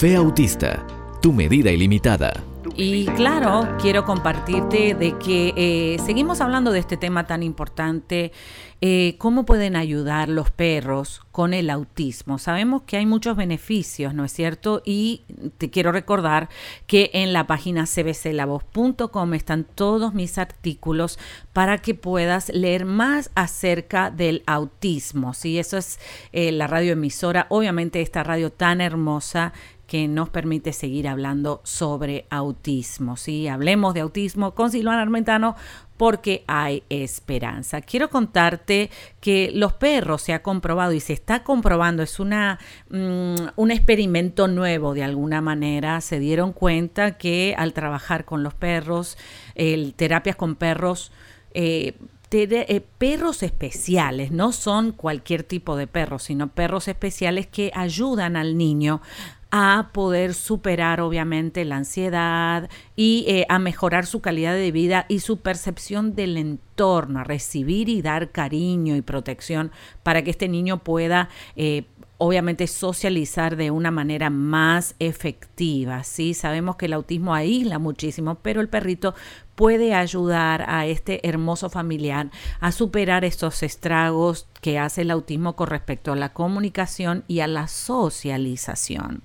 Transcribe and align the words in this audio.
Café 0.00 0.16
Autista, 0.16 0.86
tu 1.20 1.30
medida 1.30 1.70
ilimitada. 1.70 2.32
Y 2.74 3.04
claro, 3.04 3.68
quiero 3.78 4.06
compartirte 4.06 4.94
de 4.94 5.18
que 5.18 5.52
eh, 5.56 5.98
seguimos 6.06 6.40
hablando 6.40 6.72
de 6.72 6.78
este 6.78 6.96
tema 6.96 7.26
tan 7.26 7.42
importante, 7.42 8.32
eh, 8.80 9.16
cómo 9.18 9.44
pueden 9.44 9.76
ayudar 9.76 10.30
los 10.30 10.50
perros 10.50 11.20
con 11.32 11.52
el 11.52 11.68
autismo. 11.68 12.38
Sabemos 12.38 12.82
que 12.82 12.96
hay 12.96 13.04
muchos 13.04 13.36
beneficios, 13.36 14.14
¿no 14.14 14.24
es 14.24 14.32
cierto? 14.32 14.80
Y 14.86 15.24
te 15.58 15.68
quiero 15.68 15.92
recordar 15.92 16.48
que 16.86 17.10
en 17.12 17.34
la 17.34 17.46
página 17.46 17.84
cbclavoz.com 17.84 19.34
están 19.34 19.64
todos 19.64 20.14
mis 20.14 20.38
artículos 20.38 21.18
para 21.52 21.76
que 21.76 21.94
puedas 21.94 22.48
leer 22.48 22.86
más 22.86 23.30
acerca 23.34 24.10
del 24.10 24.42
autismo. 24.46 25.34
Sí, 25.34 25.58
eso 25.58 25.76
es 25.76 25.98
eh, 26.32 26.52
la 26.52 26.66
radioemisora, 26.66 27.46
obviamente 27.50 28.00
esta 28.00 28.22
radio 28.22 28.50
tan 28.50 28.80
hermosa 28.80 29.52
que 29.90 30.06
nos 30.06 30.28
permite 30.28 30.72
seguir 30.72 31.08
hablando 31.08 31.60
sobre 31.64 32.24
autismo. 32.30 33.16
¿sí? 33.16 33.48
Hablemos 33.48 33.92
de 33.92 34.02
autismo 34.02 34.54
con 34.54 34.70
Silvana 34.70 35.02
Armentano 35.02 35.56
porque 35.96 36.44
hay 36.46 36.84
esperanza. 36.90 37.80
Quiero 37.80 38.08
contarte 38.08 38.88
que 39.20 39.50
los 39.52 39.72
perros 39.72 40.22
se 40.22 40.32
ha 40.32 40.44
comprobado 40.44 40.92
y 40.92 41.00
se 41.00 41.12
está 41.12 41.42
comprobando, 41.42 42.04
es 42.04 42.20
una, 42.20 42.60
mm, 42.88 43.48
un 43.56 43.70
experimento 43.72 44.46
nuevo 44.46 44.94
de 44.94 45.02
alguna 45.02 45.40
manera. 45.40 46.00
Se 46.00 46.20
dieron 46.20 46.52
cuenta 46.52 47.18
que 47.18 47.56
al 47.58 47.72
trabajar 47.72 48.24
con 48.24 48.44
los 48.44 48.54
perros, 48.54 49.18
el, 49.56 49.94
terapias 49.94 50.36
con 50.36 50.54
perros, 50.54 51.10
eh, 51.52 51.98
eh, 52.30 52.80
perros 52.96 53.42
especiales, 53.42 54.30
no 54.30 54.52
son 54.52 54.92
cualquier 54.92 55.42
tipo 55.42 55.74
de 55.74 55.88
perros, 55.88 56.22
sino 56.22 56.46
perros 56.46 56.86
especiales 56.86 57.48
que 57.48 57.72
ayudan 57.74 58.36
al 58.36 58.56
niño 58.56 59.02
a 59.50 59.90
poder 59.92 60.34
superar 60.34 61.00
obviamente 61.00 61.64
la 61.64 61.76
ansiedad 61.76 62.70
y 62.96 63.24
eh, 63.26 63.46
a 63.48 63.58
mejorar 63.58 64.06
su 64.06 64.20
calidad 64.20 64.54
de 64.54 64.70
vida 64.70 65.06
y 65.08 65.20
su 65.20 65.38
percepción 65.38 66.14
del 66.14 66.36
entorno, 66.36 67.20
a 67.20 67.24
recibir 67.24 67.88
y 67.88 68.02
dar 68.02 68.30
cariño 68.30 68.96
y 68.96 69.02
protección 69.02 69.72
para 70.02 70.22
que 70.22 70.30
este 70.30 70.48
niño 70.48 70.78
pueda 70.78 71.28
eh, 71.56 71.84
obviamente 72.18 72.66
socializar 72.66 73.56
de 73.56 73.70
una 73.70 73.90
manera 73.90 74.28
más 74.28 74.94
efectiva. 74.98 76.04
Sí, 76.04 76.34
sabemos 76.34 76.76
que 76.76 76.84
el 76.84 76.92
autismo 76.92 77.34
aísla 77.34 77.78
muchísimo, 77.78 78.36
pero 78.42 78.60
el 78.60 78.68
perrito 78.68 79.14
puede 79.60 79.92
ayudar 79.92 80.64
a 80.68 80.86
este 80.86 81.28
hermoso 81.28 81.68
familiar 81.68 82.30
a 82.60 82.72
superar 82.72 83.26
estos 83.26 83.62
estragos 83.62 84.46
que 84.62 84.78
hace 84.78 85.02
el 85.02 85.10
autismo 85.10 85.54
con 85.54 85.66
respecto 85.66 86.14
a 86.14 86.16
la 86.16 86.32
comunicación 86.32 87.24
y 87.28 87.40
a 87.40 87.46
la 87.46 87.68
socialización. 87.68 89.20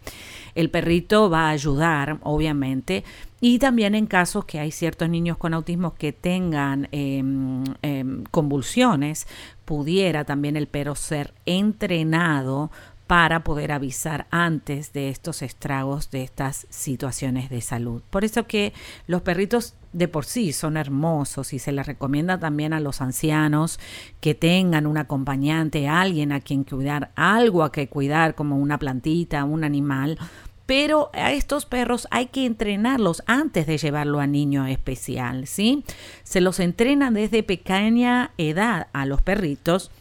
El 0.53 0.69
perrito 0.69 1.29
va 1.29 1.47
a 1.47 1.51
ayudar, 1.51 2.19
obviamente, 2.21 3.05
y 3.39 3.59
también 3.59 3.95
en 3.95 4.07
casos 4.07 4.43
que 4.43 4.59
hay 4.59 4.71
ciertos 4.71 5.07
niños 5.07 5.37
con 5.37 5.53
autismo 5.53 5.93
que 5.93 6.11
tengan 6.11 6.89
em, 6.91 7.63
em, 7.81 8.25
convulsiones, 8.29 9.27
pudiera 9.63 10.25
también 10.25 10.57
el 10.57 10.67
perro 10.67 10.95
ser 10.95 11.33
entrenado 11.45 12.71
para 13.07 13.43
poder 13.43 13.71
avisar 13.71 14.27
antes 14.31 14.91
de 14.91 15.09
estos 15.09 15.41
estragos, 15.43 16.09
de 16.09 16.23
estas 16.23 16.67
situaciones 16.69 17.49
de 17.49 17.61
salud. 17.61 18.01
Por 18.09 18.25
eso 18.25 18.47
que 18.47 18.73
los 19.07 19.21
perritos 19.21 19.75
de 19.95 20.09
por 20.09 20.25
sí 20.25 20.51
son 20.51 20.75
hermosos 20.75 21.53
y 21.53 21.59
se 21.59 21.71
les 21.71 21.87
recomienda 21.87 22.37
también 22.37 22.73
a 22.73 22.81
los 22.81 22.99
ancianos 22.99 23.79
que 24.19 24.35
tengan 24.35 24.87
un 24.87 24.97
acompañante, 24.97 25.87
alguien 25.87 26.33
a 26.33 26.41
quien 26.41 26.65
cuidar, 26.65 27.11
algo 27.15 27.63
a 27.63 27.71
que 27.71 27.87
cuidar 27.87 28.35
como 28.35 28.57
una 28.57 28.77
plantita, 28.77 29.45
un 29.45 29.63
animal, 29.63 30.19
pero 30.65 31.11
a 31.13 31.31
estos 31.31 31.65
perros 31.65 32.07
hay 32.11 32.25
que 32.25 32.45
entrenarlos 32.45 33.23
antes 33.25 33.67
de 33.67 33.77
llevarlo 33.77 34.19
a 34.19 34.27
niño 34.27 34.65
especial, 34.65 35.47
¿sí? 35.47 35.85
Se 36.23 36.41
los 36.41 36.59
entrena 36.59 37.09
desde 37.09 37.43
pequeña 37.43 38.31
edad 38.37 38.87
a 38.91 39.05
los 39.05 39.21
perritos 39.21 39.91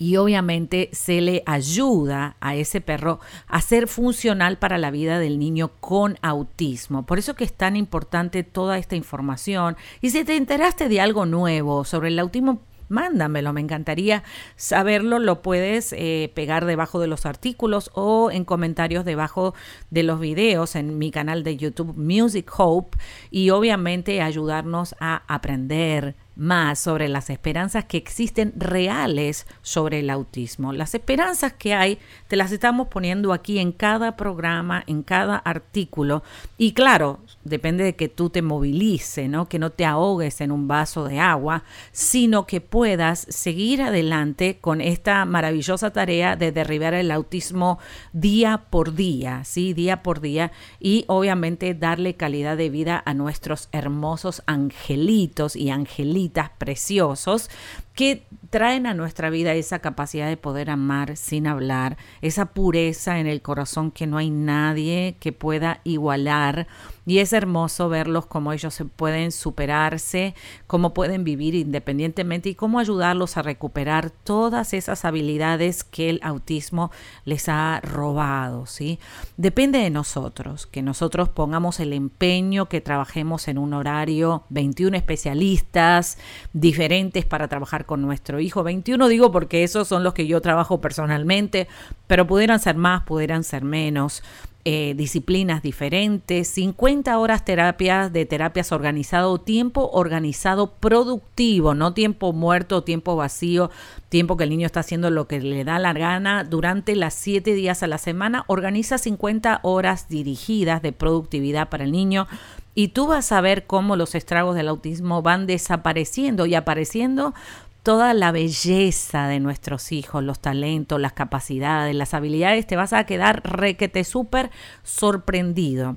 y 0.00 0.16
obviamente 0.16 0.88
se 0.92 1.20
le 1.20 1.42
ayuda 1.44 2.36
a 2.40 2.56
ese 2.56 2.80
perro 2.80 3.20
a 3.46 3.60
ser 3.60 3.86
funcional 3.86 4.56
para 4.56 4.78
la 4.78 4.90
vida 4.90 5.18
del 5.18 5.38
niño 5.38 5.72
con 5.78 6.16
autismo. 6.22 7.04
Por 7.04 7.18
eso 7.18 7.34
que 7.34 7.44
es 7.44 7.52
tan 7.52 7.76
importante 7.76 8.42
toda 8.42 8.78
esta 8.78 8.96
información. 8.96 9.76
Y 10.00 10.08
si 10.08 10.24
te 10.24 10.36
enteraste 10.36 10.88
de 10.88 11.02
algo 11.02 11.26
nuevo 11.26 11.84
sobre 11.84 12.08
el 12.08 12.18
autismo, 12.18 12.62
mándamelo, 12.88 13.52
me 13.52 13.60
encantaría 13.60 14.22
saberlo, 14.56 15.18
lo 15.18 15.42
puedes 15.42 15.92
eh, 15.92 16.32
pegar 16.34 16.64
debajo 16.64 16.98
de 16.98 17.06
los 17.06 17.26
artículos 17.26 17.90
o 17.92 18.30
en 18.30 18.46
comentarios 18.46 19.04
debajo 19.04 19.54
de 19.90 20.02
los 20.02 20.18
videos 20.18 20.76
en 20.76 20.96
mi 20.96 21.10
canal 21.10 21.44
de 21.44 21.58
YouTube 21.58 21.94
Music 21.94 22.50
Hope 22.56 22.96
y 23.30 23.50
obviamente 23.50 24.22
ayudarnos 24.22 24.94
a 24.98 25.22
aprender, 25.28 26.16
más 26.36 26.78
sobre 26.78 27.08
las 27.08 27.30
esperanzas 27.30 27.84
que 27.84 27.96
existen 27.96 28.52
reales 28.56 29.46
sobre 29.62 30.00
el 30.00 30.10
autismo. 30.10 30.72
Las 30.72 30.94
esperanzas 30.94 31.52
que 31.52 31.74
hay 31.74 31.98
te 32.28 32.36
las 32.36 32.52
estamos 32.52 32.88
poniendo 32.88 33.32
aquí 33.32 33.58
en 33.58 33.72
cada 33.72 34.16
programa, 34.16 34.84
en 34.86 35.02
cada 35.02 35.36
artículo. 35.36 36.22
Y 36.56 36.72
claro, 36.72 37.20
depende 37.44 37.84
de 37.84 37.96
que 37.96 38.08
tú 38.08 38.30
te 38.30 38.42
movilices, 38.42 39.28
¿no? 39.28 39.48
que 39.48 39.58
no 39.58 39.70
te 39.70 39.84
ahogues 39.84 40.40
en 40.40 40.52
un 40.52 40.68
vaso 40.68 41.04
de 41.04 41.18
agua, 41.18 41.64
sino 41.92 42.46
que 42.46 42.60
puedas 42.60 43.26
seguir 43.28 43.82
adelante 43.82 44.58
con 44.60 44.80
esta 44.80 45.24
maravillosa 45.24 45.90
tarea 45.90 46.36
de 46.36 46.52
derribar 46.52 46.94
el 46.94 47.10
autismo 47.10 47.78
día 48.12 48.66
por 48.70 48.94
día, 48.94 49.42
¿sí? 49.44 49.72
Día 49.72 50.02
por 50.02 50.20
día 50.20 50.52
y 50.78 51.04
obviamente 51.08 51.74
darle 51.74 52.14
calidad 52.14 52.56
de 52.56 52.70
vida 52.70 53.02
a 53.04 53.14
nuestros 53.14 53.68
hermosos 53.72 54.42
angelitos 54.46 55.56
y 55.56 55.70
angelitos 55.70 56.19
preciosos 56.58 57.50
que 58.00 58.24
traen 58.48 58.86
a 58.86 58.94
nuestra 58.94 59.28
vida 59.28 59.52
esa 59.52 59.80
capacidad 59.80 60.26
de 60.26 60.38
poder 60.38 60.70
amar 60.70 61.18
sin 61.18 61.46
hablar, 61.46 61.98
esa 62.22 62.46
pureza 62.46 63.20
en 63.20 63.26
el 63.26 63.42
corazón 63.42 63.90
que 63.90 64.06
no 64.06 64.16
hay 64.16 64.30
nadie 64.30 65.16
que 65.20 65.32
pueda 65.32 65.82
igualar. 65.84 66.66
Y 67.06 67.18
es 67.18 67.32
hermoso 67.32 67.88
verlos 67.88 68.26
cómo 68.26 68.52
ellos 68.52 68.72
se 68.72 68.84
pueden 68.84 69.32
superarse, 69.32 70.34
cómo 70.66 70.94
pueden 70.94 71.24
vivir 71.24 71.54
independientemente 71.54 72.48
y 72.48 72.54
cómo 72.54 72.78
ayudarlos 72.78 73.36
a 73.36 73.42
recuperar 73.42 74.10
todas 74.10 74.74
esas 74.74 75.04
habilidades 75.04 75.82
que 75.82 76.08
el 76.08 76.20
autismo 76.22 76.90
les 77.24 77.48
ha 77.48 77.80
robado, 77.82 78.66
¿sí? 78.66 78.98
Depende 79.36 79.80
de 79.80 79.90
nosotros, 79.90 80.66
que 80.66 80.82
nosotros 80.82 81.28
pongamos 81.28 81.80
el 81.80 81.92
empeño, 81.92 82.68
que 82.68 82.80
trabajemos 82.80 83.48
en 83.48 83.58
un 83.58 83.74
horario, 83.74 84.44
21 84.50 84.96
especialistas 84.96 86.16
diferentes 86.52 87.24
para 87.24 87.48
trabajar 87.48 87.86
con 87.90 88.02
nuestro 88.02 88.38
hijo. 88.38 88.62
21 88.62 89.08
digo 89.08 89.32
porque 89.32 89.64
esos 89.64 89.88
son 89.88 90.04
los 90.04 90.14
que 90.14 90.28
yo 90.28 90.40
trabajo 90.40 90.80
personalmente, 90.80 91.66
pero 92.06 92.24
pudieran 92.24 92.60
ser 92.60 92.76
más, 92.76 93.02
pudieran 93.02 93.42
ser 93.42 93.64
menos. 93.64 94.22
Eh, 94.66 94.92
disciplinas 94.94 95.62
diferentes, 95.62 96.46
50 96.48 97.18
horas 97.18 97.46
terapias 97.46 98.12
de 98.12 98.26
terapias 98.26 98.72
organizado, 98.72 99.38
tiempo 99.38 99.88
organizado 99.94 100.74
productivo, 100.74 101.74
no 101.74 101.94
tiempo 101.94 102.34
muerto, 102.34 102.84
tiempo 102.84 103.16
vacío, 103.16 103.70
tiempo 104.10 104.36
que 104.36 104.44
el 104.44 104.50
niño 104.50 104.66
está 104.66 104.80
haciendo 104.80 105.10
lo 105.10 105.26
que 105.26 105.40
le 105.40 105.64
da 105.64 105.78
la 105.78 105.94
gana 105.94 106.44
durante 106.44 106.94
las 106.94 107.14
7 107.14 107.54
días 107.54 107.82
a 107.82 107.86
la 107.86 107.96
semana. 107.96 108.44
Organiza 108.48 108.98
50 108.98 109.60
horas 109.62 110.10
dirigidas 110.10 110.82
de 110.82 110.92
productividad 110.92 111.70
para 111.70 111.84
el 111.84 111.90
niño 111.90 112.28
y 112.74 112.88
tú 112.88 113.06
vas 113.06 113.32
a 113.32 113.40
ver 113.40 113.66
cómo 113.66 113.96
los 113.96 114.14
estragos 114.14 114.54
del 114.54 114.68
autismo 114.68 115.22
van 115.22 115.46
desapareciendo 115.46 116.46
y 116.46 116.54
apareciendo 116.54 117.34
toda 117.82 118.14
la 118.14 118.32
belleza 118.32 119.26
de 119.28 119.40
nuestros 119.40 119.92
hijos, 119.92 120.22
los 120.22 120.40
talentos, 120.40 121.00
las 121.00 121.12
capacidades, 121.12 121.94
las 121.94 122.14
habilidades, 122.14 122.66
te 122.66 122.76
vas 122.76 122.92
a 122.92 123.04
quedar 123.04 123.42
requete 123.44 124.04
súper 124.04 124.50
sorprendido 124.82 125.96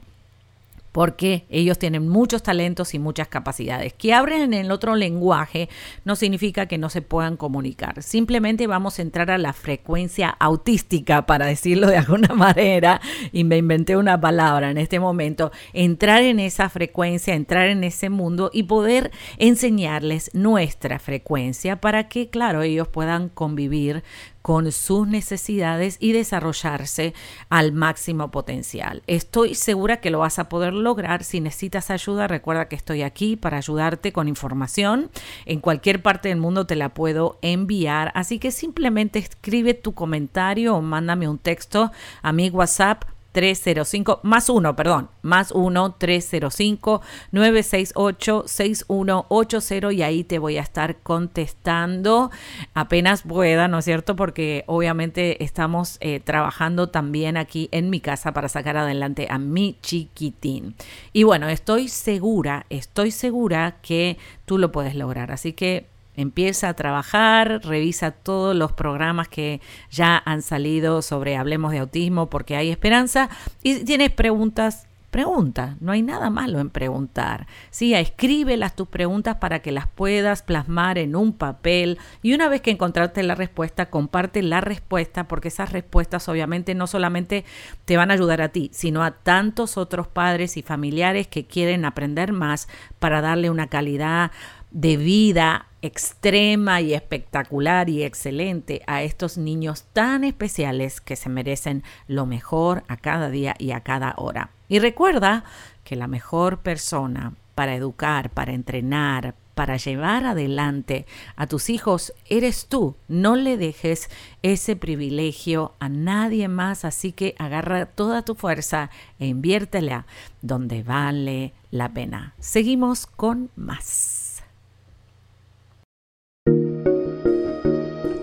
porque 0.94 1.46
ellos 1.50 1.80
tienen 1.80 2.08
muchos 2.08 2.44
talentos 2.44 2.94
y 2.94 3.00
muchas 3.00 3.28
capacidades. 3.28 3.94
Que 3.94 4.14
abren 4.14 4.42
en 4.42 4.54
el 4.54 4.72
otro 4.72 4.96
lenguaje 4.96 5.68
no 6.06 6.16
significa 6.16 6.68
que 6.68 6.78
no 6.78 6.90
se 6.90 7.02
puedan 7.02 7.36
comunicar. 7.36 8.02
Simplemente 8.04 8.68
vamos 8.68 9.00
a 9.00 9.02
entrar 9.02 9.32
a 9.32 9.40
la 9.40 9.52
frecuencia 9.52 10.30
autística, 10.30 11.26
para 11.26 11.48
decirlo 11.48 11.88
de 11.88 11.98
alguna 11.98 12.28
manera, 12.36 13.02
y 13.32 13.44
me 13.44 13.58
inventé 13.58 13.98
una 13.98 14.22
palabra 14.22 14.70
en 14.70 14.78
este 14.78 15.00
momento, 15.00 15.52
entrar 15.74 16.22
en 16.22 16.40
esa 16.40 16.70
frecuencia, 16.70 17.34
entrar 17.34 17.70
en 17.70 17.84
ese 17.84 18.12
mundo 18.12 18.52
y 18.54 18.64
poder 18.64 19.12
enseñarles 19.40 20.30
nuestra 20.34 21.00
frecuencia 21.00 21.82
para 21.82 22.08
que, 22.08 22.30
claro, 22.30 22.62
ellos 22.62 22.88
puedan 22.88 23.30
convivir 23.30 24.04
con 24.44 24.72
sus 24.74 25.08
necesidades 25.08 25.98
y 26.00 26.12
desarrollarse 26.12 27.14
al 27.50 27.72
máximo 27.72 28.30
potencial. 28.30 29.02
Estoy 29.08 29.56
segura 29.56 30.02
que 30.02 30.12
lo 30.12 30.20
vas 30.20 30.38
a 30.38 30.50
poder 30.50 30.74
lograr. 30.74 31.24
Si 31.24 31.40
necesitas 31.40 31.90
ayuda, 31.90 32.28
recuerda 32.28 32.68
que 32.68 32.76
estoy 32.76 33.02
aquí 33.02 33.38
para 33.38 33.58
ayudarte 33.58 34.12
con 34.12 34.28
información. 34.28 35.10
En 35.46 35.62
cualquier 35.62 36.02
parte 36.04 36.30
del 36.30 36.40
mundo 36.40 36.68
te 36.68 36.76
la 36.76 36.94
puedo 36.94 37.40
enviar. 37.42 38.12
Así 38.16 38.38
que 38.38 38.52
simplemente 38.52 39.18
escribe 39.18 39.74
tu 39.74 39.94
comentario 39.94 40.76
o 40.76 40.82
mándame 40.82 41.30
un 41.30 41.40
texto 41.40 41.92
a 42.22 42.34
mi 42.34 42.50
WhatsApp 42.50 43.06
305, 43.34 44.22
más 44.24 44.50
uno, 44.50 44.76
perdón, 44.76 45.10
más 45.22 45.52
uno 45.52 45.96
305 45.96 47.02
968 47.32 48.44
6180 48.46 49.92
y 49.92 50.04
ahí 50.04 50.24
te 50.24 50.40
voy 50.40 50.58
a 50.58 50.62
estar 50.62 50.98
contestando 50.98 52.32
apenas 52.74 53.24
pueda, 53.24 53.68
¿no 53.68 53.80
es 53.80 53.86
cierto? 53.86 54.16
Porque 54.16 54.64
obviamente 54.68 55.44
estamos 55.44 55.98
eh, 56.00 56.20
trabajando 56.20 56.90
también 56.90 57.36
aquí 57.36 57.70
en 57.72 57.90
mi 57.90 58.00
casa 58.00 58.34
para 58.34 58.48
sacar 58.48 58.78
adelante 58.78 59.28
a 59.30 59.40
mi 59.40 59.78
chiquitín. 59.82 60.76
Y 61.12 61.24
bueno, 61.24 61.50
estoy 61.50 61.88
segura, 61.88 62.66
estoy 62.70 63.12
segura 63.12 63.78
que 63.82 64.18
tú 64.46 64.58
lo 64.58 64.72
puedes 64.72 64.96
lograr. 64.96 65.32
Así 65.32 65.54
que 65.54 65.93
Empieza 66.16 66.70
a 66.70 66.74
trabajar, 66.74 67.62
revisa 67.64 68.12
todos 68.12 68.56
los 68.56 68.72
programas 68.72 69.28
que 69.28 69.62
ya 69.90 70.22
han 70.26 70.42
salido 70.42 71.02
sobre 71.02 71.38
Hablemos 71.38 71.72
de 71.72 71.80
Autismo 71.80 72.30
porque 72.30 72.56
hay 72.56 72.70
esperanza. 72.70 73.30
Y 73.62 73.76
si 73.76 73.86
tienes 73.86 74.12
preguntas, 74.12 74.88
pregunta. 75.14 75.78
No 75.80 75.92
hay 75.92 76.02
nada 76.02 76.32
malo 76.32 76.60
en 76.60 76.72
preguntar. 76.72 77.46
Sí, 77.70 77.94
escríbelas 77.94 78.76
tus 78.76 78.88
preguntas 78.88 79.38
para 79.38 79.60
que 79.60 79.72
las 79.72 79.88
puedas 79.88 80.42
plasmar 80.42 80.98
en 80.98 81.16
un 81.16 81.34
papel. 81.34 82.00
Y 82.24 82.34
una 82.34 82.50
vez 82.50 82.62
que 82.62 82.72
encontraste 82.72 83.22
la 83.22 83.36
respuesta, 83.36 83.92
comparte 83.92 84.42
la 84.42 84.60
respuesta 84.60 85.28
porque 85.28 85.50
esas 85.50 85.72
respuestas 85.72 86.28
obviamente 86.28 86.74
no 86.74 86.88
solamente 86.88 87.46
te 87.86 87.96
van 87.96 88.10
a 88.10 88.16
ayudar 88.16 88.42
a 88.42 88.50
ti, 88.50 88.72
sino 88.74 89.04
a 89.04 89.12
tantos 89.12 89.78
otros 89.78 90.08
padres 90.08 90.58
y 90.58 90.64
familiares 90.64 91.28
que 91.28 91.46
quieren 91.46 91.86
aprender 91.86 92.34
más 92.34 92.68
para 92.98 93.22
darle 93.22 93.52
una 93.52 93.68
calidad 93.68 94.32
de 94.72 94.98
vida 94.98 95.68
extrema 95.84 96.80
y 96.80 96.94
espectacular 96.94 97.90
y 97.90 98.04
excelente 98.04 98.82
a 98.88 99.04
estos 99.04 99.38
niños 99.38 99.84
tan 99.92 100.24
especiales 100.24 101.02
que 101.02 101.18
se 101.18 101.30
merecen 101.30 101.84
lo 102.08 102.26
mejor 102.26 102.84
a 102.88 102.98
cada 102.98 103.30
día 103.30 103.54
y 103.60 103.72
a 103.72 103.82
cada 103.82 104.16
hora. 104.18 104.50
Y 104.70 104.80
recuerda 104.80 105.44
que 105.84 105.98
la 105.98 106.08
mejor 106.08 106.60
persona 106.60 107.34
para 107.54 107.76
educar, 107.76 108.30
para 108.30 108.54
entrenar, 108.54 109.36
para 109.56 109.76
llevar 109.76 110.26
adelante 110.26 111.06
a 111.36 111.48
tus 111.48 111.70
hijos 111.70 112.14
eres 112.28 112.68
tú. 112.68 112.96
No 113.10 113.36
le 113.36 113.58
dejes 113.58 114.10
ese 114.42 114.78
privilegio 114.78 115.74
a 115.80 115.90
nadie 115.90 116.48
más, 116.48 116.86
así 116.86 117.12
que 117.12 117.36
agarra 117.38 117.86
toda 117.88 118.24
tu 118.24 118.36
fuerza 118.36 118.90
e 119.20 119.28
inviértela 119.28 120.06
donde 120.42 120.82
vale 120.82 121.54
la 121.72 121.90
pena. 121.90 122.34
Seguimos 122.40 123.06
con 123.06 123.52
más. 123.58 124.23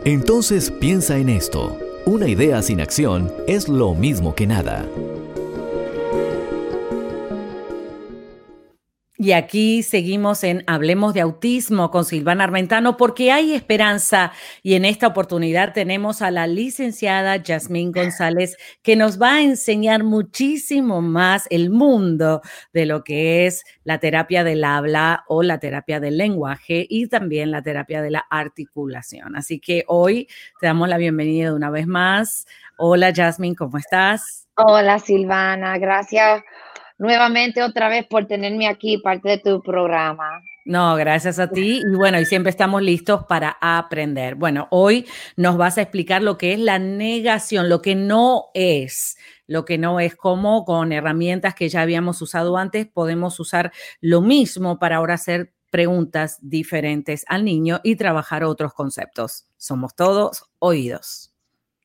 Entonces 0.05 0.71
piensa 0.71 1.19
en 1.19 1.29
esto. 1.29 1.79
Una 2.07 2.27
idea 2.27 2.63
sin 2.63 2.81
acción 2.81 3.31
es 3.47 3.69
lo 3.69 3.95
mismo 3.95 4.35
que 4.35 4.47
nada. 4.47 4.89
Y 9.23 9.33
aquí 9.33 9.83
seguimos 9.83 10.43
en 10.45 10.65
Hablemos 10.67 11.13
de 11.13 11.21
Autismo 11.21 11.91
con 11.91 12.07
Silvana 12.07 12.45
Armentano 12.45 12.97
porque 12.97 13.31
hay 13.31 13.53
esperanza 13.53 14.33
y 14.63 14.77
en 14.77 14.87
esta 14.87 15.09
oportunidad 15.09 15.75
tenemos 15.75 16.23
a 16.23 16.31
la 16.31 16.47
licenciada 16.47 17.37
Yasmín 17.37 17.93
González 17.93 18.57
que 18.83 18.97
nos 18.97 19.21
va 19.21 19.35
a 19.35 19.43
enseñar 19.43 20.05
muchísimo 20.05 21.03
más 21.03 21.47
el 21.51 21.69
mundo 21.69 22.41
de 22.73 22.87
lo 22.87 23.05
que 23.05 23.45
es 23.45 23.63
la 23.85 23.99
terapia 23.99 24.43
del 24.43 24.65
habla 24.65 25.25
o 25.29 25.43
la 25.43 25.59
terapia 25.59 26.01
del 26.01 26.17
lenguaje 26.17 26.87
y 26.89 27.07
también 27.07 27.51
la 27.51 27.61
terapia 27.61 28.01
de 28.01 28.13
la 28.13 28.25
articulación. 28.31 29.37
Así 29.37 29.61
que 29.61 29.85
hoy 29.87 30.29
te 30.61 30.67
damos 30.67 30.89
la 30.89 30.97
bienvenida 30.97 31.53
una 31.53 31.69
vez 31.69 31.87
más. 31.87 32.47
Hola 32.79 33.11
Yasmín, 33.11 33.55
¿cómo 33.55 33.77
estás? 33.77 34.49
Hola 34.55 34.99
Silvana, 34.99 35.77
gracias 35.77 36.43
nuevamente 37.01 37.63
otra 37.63 37.89
vez 37.89 38.07
por 38.07 38.27
tenerme 38.27 38.69
aquí, 38.69 38.99
parte 38.99 39.31
de 39.31 39.39
tu 39.39 39.63
programa. 39.63 40.43
No, 40.67 40.95
gracias 40.97 41.39
a 41.39 41.49
ti. 41.49 41.81
Y 41.83 41.97
bueno, 41.97 42.21
y 42.21 42.27
siempre 42.27 42.51
estamos 42.51 42.83
listos 42.83 43.25
para 43.27 43.57
aprender. 43.61 44.35
Bueno, 44.35 44.69
hoy 44.71 45.07
nos 45.35 45.57
vas 45.57 45.79
a 45.79 45.83
explicar 45.83 46.23
lo 46.23 46.37
que 46.37 46.53
es 46.53 46.61
la 46.61 46.79
negación, 46.79 47.71
lo 47.71 47.81
que 47.81 47.95
no 47.95 48.51
es, 48.53 49.17
lo 49.47 49.65
que 49.65 49.79
no 49.79 49.99
es 49.99 50.15
como 50.15 50.65
con 50.67 50.93
herramientas 50.93 51.55
que 51.55 51.71
ya 51.71 51.81
habíamos 51.81 52.21
usado 52.21 52.59
antes, 52.59 52.87
podemos 52.87 53.41
usar 53.41 53.73
lo 54.01 54.21
mismo 54.21 54.79
para 54.79 54.97
ahora 54.97 55.15
hacer 55.15 55.55
preguntas 55.71 56.39
diferentes 56.43 57.25
al 57.29 57.45
niño 57.45 57.81
y 57.83 57.97
trabajar 57.97 58.45
otros 58.45 58.75
conceptos. 58.75 59.47
Somos 59.57 59.95
todos 59.95 60.45
oídos. 60.59 61.30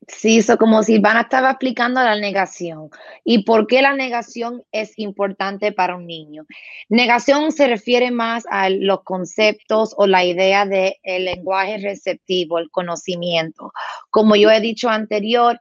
Sí, 0.08 0.38
eso 0.38 0.56
como 0.56 0.84
Silvana 0.84 1.22
estaba 1.22 1.50
explicando 1.50 2.00
la 2.00 2.14
negación 2.14 2.90
y 3.24 3.42
por 3.42 3.66
qué 3.66 3.82
la 3.82 3.92
negación 3.92 4.62
es 4.70 4.96
importante 4.98 5.72
para 5.72 5.96
un 5.96 6.06
niño. 6.06 6.46
Negación 6.88 7.50
se 7.50 7.66
refiere 7.66 8.12
más 8.12 8.44
a 8.48 8.70
los 8.70 9.02
conceptos 9.02 9.94
o 9.96 10.06
la 10.06 10.24
idea 10.24 10.64
del 10.64 10.94
lenguaje 11.04 11.78
receptivo, 11.78 12.58
el 12.58 12.70
conocimiento. 12.70 13.72
Como 14.10 14.36
yo 14.36 14.50
he 14.50 14.60
dicho 14.60 14.88
anterior, 14.88 15.58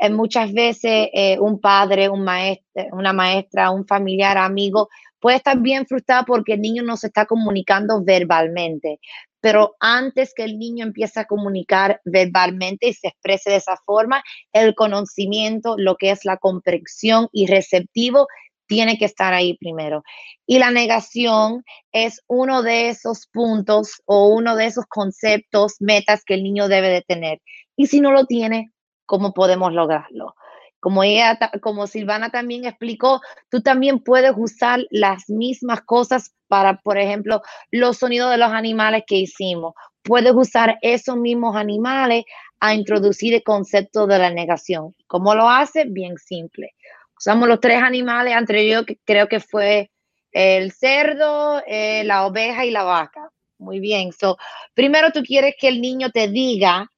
eh, 0.00 0.08
muchas 0.08 0.52
veces 0.52 1.08
eh, 1.12 1.38
un 1.40 1.60
padre, 1.60 2.08
un 2.08 2.22
maestro, 2.22 2.84
una 2.92 3.12
maestra, 3.12 3.72
un 3.72 3.86
familiar, 3.86 4.38
amigo 4.38 4.88
puede 5.20 5.36
estar 5.36 5.58
bien 5.58 5.86
frustrado 5.86 6.24
porque 6.24 6.54
el 6.54 6.60
niño 6.60 6.82
no 6.82 6.96
se 6.96 7.08
está 7.08 7.26
comunicando 7.26 8.02
verbalmente, 8.02 8.98
pero 9.40 9.76
antes 9.80 10.32
que 10.34 10.44
el 10.44 10.58
niño 10.58 10.84
empiece 10.84 11.20
a 11.20 11.24
comunicar 11.24 12.00
verbalmente 12.04 12.88
y 12.88 12.94
se 12.94 13.08
exprese 13.08 13.50
de 13.50 13.56
esa 13.56 13.76
forma, 13.84 14.22
el 14.52 14.74
conocimiento, 14.74 15.76
lo 15.78 15.96
que 15.96 16.10
es 16.10 16.24
la 16.24 16.36
comprensión 16.36 17.28
y 17.32 17.46
receptivo, 17.46 18.26
tiene 18.66 18.98
que 18.98 19.04
estar 19.04 19.34
ahí 19.34 19.56
primero. 19.58 20.04
Y 20.46 20.60
la 20.60 20.70
negación 20.70 21.64
es 21.90 22.22
uno 22.28 22.62
de 22.62 22.90
esos 22.90 23.26
puntos 23.26 24.00
o 24.06 24.28
uno 24.28 24.54
de 24.54 24.66
esos 24.66 24.86
conceptos, 24.86 25.74
metas 25.80 26.22
que 26.24 26.34
el 26.34 26.44
niño 26.44 26.68
debe 26.68 26.88
de 26.88 27.02
tener. 27.02 27.40
Y 27.76 27.88
si 27.88 28.00
no 28.00 28.12
lo 28.12 28.26
tiene, 28.26 28.70
¿cómo 29.06 29.32
podemos 29.32 29.72
lograrlo? 29.72 30.36
Como 30.80 31.86
Silvana 31.86 32.30
también 32.30 32.64
explicó, 32.64 33.20
tú 33.50 33.60
también 33.60 34.00
puedes 34.00 34.32
usar 34.36 34.80
las 34.90 35.28
mismas 35.28 35.82
cosas 35.82 36.32
para, 36.48 36.78
por 36.78 36.98
ejemplo, 36.98 37.42
los 37.70 37.98
sonidos 37.98 38.30
de 38.30 38.38
los 38.38 38.50
animales 38.50 39.04
que 39.06 39.16
hicimos. 39.16 39.74
Puedes 40.02 40.32
usar 40.34 40.78
esos 40.82 41.16
mismos 41.16 41.54
animales 41.54 42.24
a 42.58 42.74
introducir 42.74 43.34
el 43.34 43.42
concepto 43.42 44.06
de 44.06 44.18
la 44.18 44.30
negación. 44.30 44.94
¿Cómo 45.06 45.34
lo 45.34 45.48
hace? 45.48 45.84
Bien 45.84 46.16
simple. 46.18 46.74
Usamos 47.16 47.48
los 47.48 47.60
tres 47.60 47.82
animales, 47.82 48.34
yo 48.68 48.86
que 48.86 48.98
creo 49.04 49.28
que 49.28 49.40
fue 49.40 49.90
el 50.32 50.72
cerdo, 50.72 51.62
eh, 51.66 52.02
la 52.04 52.26
oveja 52.26 52.64
y 52.64 52.70
la 52.70 52.82
vaca. 52.82 53.30
Muy 53.58 53.78
bien. 53.78 54.12
So, 54.12 54.38
primero 54.74 55.10
tú 55.12 55.22
quieres 55.22 55.54
que 55.58 55.68
el 55.68 55.82
niño 55.82 56.10
te 56.10 56.28
diga 56.28 56.90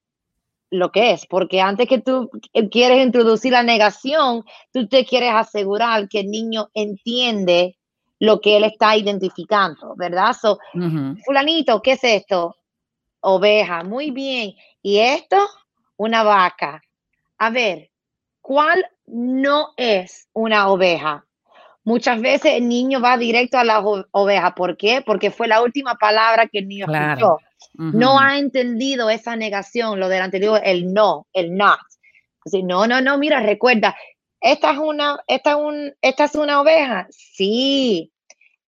lo 0.73 0.91
que 0.91 1.11
es, 1.11 1.25
porque 1.27 1.61
antes 1.61 1.87
que 1.87 1.99
tú 1.99 2.29
quieres 2.71 3.05
introducir 3.05 3.53
la 3.53 3.63
negación, 3.63 4.43
tú 4.71 4.87
te 4.87 5.05
quieres 5.05 5.31
asegurar 5.33 6.09
que 6.09 6.21
el 6.21 6.31
niño 6.31 6.69
entiende 6.73 7.77
lo 8.19 8.41
que 8.41 8.57
él 8.57 8.63
está 8.63 8.97
identificando, 8.97 9.95
¿verdad? 9.95 10.33
So, 10.33 10.57
fulanito, 11.25 11.81
¿qué 11.81 11.91
es 11.91 12.03
esto? 12.03 12.55
Oveja, 13.21 13.83
muy 13.83 14.11
bien. 14.11 14.53
¿Y 14.81 14.97
esto? 14.97 15.37
Una 15.97 16.23
vaca. 16.23 16.81
A 17.37 17.49
ver, 17.49 17.91
¿cuál 18.41 18.85
no 19.05 19.73
es 19.77 20.27
una 20.33 20.69
oveja? 20.69 21.25
Muchas 21.83 22.19
veces 22.21 22.53
el 22.53 22.67
niño 22.67 22.99
va 22.99 23.17
directo 23.17 23.57
a 23.57 23.63
la 23.63 23.79
oveja. 23.79 24.55
¿Por 24.55 24.75
qué? 24.77 25.03
Porque 25.05 25.29
fue 25.29 25.47
la 25.47 25.61
última 25.61 25.95
palabra 25.95 26.47
que 26.47 26.59
el 26.59 26.67
niño 26.67 26.87
escuchó. 26.89 27.37
No 27.73 28.19
ha 28.19 28.37
entendido 28.37 29.09
esa 29.09 29.35
negación, 29.35 29.99
lo 29.99 30.09
del 30.09 30.21
anterior, 30.21 30.61
el 30.63 30.93
no, 30.93 31.27
el 31.33 31.55
not. 31.55 31.79
no, 32.63 32.87
no, 32.87 33.01
no, 33.01 33.17
mira, 33.17 33.39
recuerda, 33.39 33.95
esta 34.43 34.71
es 34.71 34.77
una, 34.77 35.19
esta 35.27 35.51
es 35.51 35.57
un, 35.57 35.95
esta 36.01 36.25
es 36.25 36.35
una 36.35 36.61
oveja. 36.61 37.07
Sí. 37.09 38.11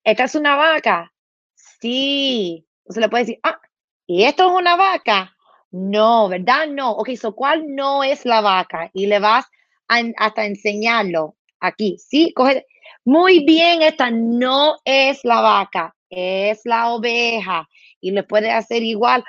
Esta 0.04 0.24
es 0.24 0.36
una 0.36 0.56
vaca. 0.56 1.12
Sí. 1.56 2.66
Se 2.88 3.00
le 3.02 3.10
puede 3.10 3.26
decir, 3.26 3.40
ah, 3.44 3.60
¿y 4.08 4.24
esto 4.24 4.48
es 4.48 4.58
una 4.58 4.76
vaca? 4.76 5.36
No, 5.72 6.30
¿verdad? 6.30 6.68
No. 6.68 6.92
Ok, 6.92 7.10
so, 7.16 7.36
¿cuál 7.36 7.66
no 7.68 8.04
es 8.04 8.26
la 8.26 8.42
vaca? 8.42 8.90
Y 8.94 9.08
le 9.08 9.20
vas 9.20 9.46
a, 9.90 10.02
hasta 10.18 10.46
enseñarlo 10.46 11.36
aquí. 11.60 11.98
Sí, 12.00 12.32
coge. 12.34 12.66
Muy 13.04 13.44
bien, 13.46 13.82
esta 13.82 14.10
no 14.10 14.78
es 14.84 15.24
la 15.26 15.42
vaca, 15.42 15.96
es 16.10 16.62
la 16.64 16.90
oveja 16.94 17.68
y 18.06 18.12
le 18.12 18.22
puede 18.22 18.52
hacer 18.52 18.84
igual. 18.84 19.24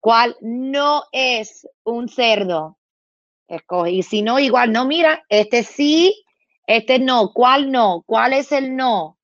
¿Cuál 0.00 0.34
no 0.40 1.02
es 1.12 1.68
un 1.84 2.08
cerdo? 2.08 2.78
Escoge. 3.46 3.90
Y 3.90 4.02
si 4.02 4.22
no, 4.22 4.38
igual, 4.38 4.72
no, 4.72 4.86
mira, 4.86 5.22
este 5.28 5.62
sí, 5.62 6.24
este 6.66 6.98
no. 6.98 7.34
¿Cuál 7.34 7.70
no? 7.70 8.02
¿Cuál 8.06 8.32
es 8.32 8.50
el 8.50 8.76
no? 8.76 9.18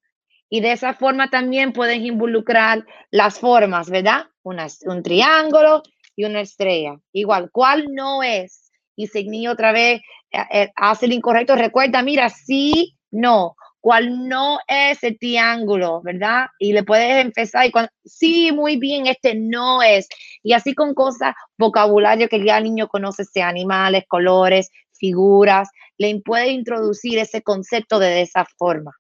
Y 0.50 0.60
de 0.60 0.72
esa 0.72 0.92
forma 0.92 1.30
también 1.30 1.72
puedes 1.72 1.96
involucrar 1.96 2.84
las 3.10 3.38
formas, 3.38 3.88
¿verdad? 3.88 4.26
Una, 4.42 4.66
un 4.84 5.02
triángulo 5.02 5.82
y 6.14 6.24
una 6.24 6.42
estrella. 6.42 7.00
Igual, 7.12 7.48
¿cuál 7.50 7.86
no 7.94 8.22
es? 8.22 8.70
Y 8.96 9.06
si 9.06 9.26
el 9.26 9.48
otra 9.48 9.72
vez 9.72 10.02
eh, 10.30 10.70
hace 10.76 11.06
el 11.06 11.14
incorrecto, 11.14 11.56
recuerda, 11.56 12.02
mira, 12.02 12.28
sí, 12.28 12.98
no, 13.10 13.56
cuál 13.80 14.28
no 14.28 14.58
es 14.68 15.02
el 15.02 15.18
triángulo, 15.18 16.00
¿verdad? 16.02 16.46
Y 16.58 16.72
le 16.72 16.82
puedes 16.82 17.24
empezar 17.24 17.66
y 17.66 17.70
cuando, 17.70 17.90
sí, 18.04 18.52
muy 18.52 18.76
bien, 18.76 19.06
este 19.06 19.34
no 19.34 19.82
es. 19.82 20.08
Y 20.42 20.52
así 20.52 20.74
con 20.74 20.94
cosas, 20.94 21.34
vocabulario 21.58 22.28
que 22.28 22.44
ya 22.44 22.58
el 22.58 22.64
niño 22.64 22.88
conoce, 22.88 23.24
sea 23.24 23.48
animales, 23.48 24.04
colores, 24.08 24.70
figuras, 24.92 25.68
le 25.98 26.20
puede 26.20 26.50
introducir 26.50 27.18
ese 27.18 27.42
concepto 27.42 27.98
de 27.98 28.22
esa 28.22 28.44
forma. 28.58 28.92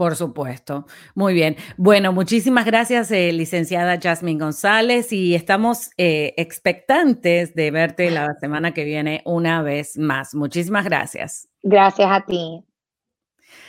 Por 0.00 0.16
supuesto. 0.16 0.86
Muy 1.14 1.34
bien. 1.34 1.56
Bueno, 1.76 2.10
muchísimas 2.14 2.64
gracias, 2.64 3.10
eh, 3.10 3.32
licenciada 3.32 4.00
Jasmine 4.00 4.40
González, 4.40 5.12
y 5.12 5.34
estamos 5.34 5.90
eh, 5.98 6.32
expectantes 6.38 7.54
de 7.54 7.70
verte 7.70 8.10
la 8.10 8.32
semana 8.40 8.72
que 8.72 8.84
viene 8.84 9.20
una 9.26 9.60
vez 9.60 9.98
más. 9.98 10.34
Muchísimas 10.34 10.86
gracias. 10.86 11.48
Gracias 11.62 12.10
a 12.10 12.24
ti. 12.24 12.64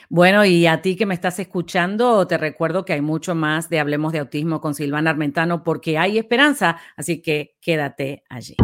Bueno, 0.10 0.44
y 0.46 0.68
a 0.68 0.82
ti 0.82 0.96
que 0.96 1.06
me 1.06 1.14
estás 1.14 1.40
escuchando, 1.40 2.28
te 2.28 2.38
recuerdo 2.38 2.86
que 2.86 2.94
hay 2.94 3.02
mucho 3.02 3.36
más 3.36 3.70
de 3.70 3.80
Hablemos 3.80 4.12
de 4.14 4.20
Autismo 4.20 4.60
con 4.60 4.76
Silvana 4.76 5.10
Armentano 5.10 5.64
porque 5.64 5.98
hay 5.98 6.18
esperanza, 6.18 6.78
así 6.98 7.22
que 7.22 7.58
quédate 7.62 8.24
allí. 8.30 8.56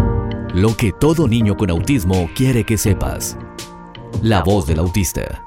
Lo 0.54 0.76
que 0.76 0.92
todo 1.00 1.28
niño 1.28 1.56
con 1.56 1.70
autismo 1.70 2.30
quiere 2.36 2.64
que 2.64 2.78
sepas. 2.78 3.38
La 4.22 4.42
voz 4.44 4.68
del 4.68 4.80
autista. 4.80 5.44